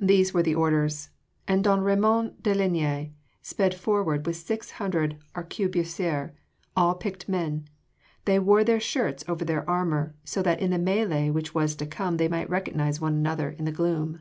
[0.00, 1.10] These were the orders
[1.48, 3.10] and don Ramon de Linea
[3.40, 6.30] sped forward with six hundred arquebusiers
[6.76, 7.66] all picked men
[8.24, 11.86] they wore their shirts over their armour, so that in the mêlée which was to
[11.86, 14.20] come they might recognise one another in the gloom.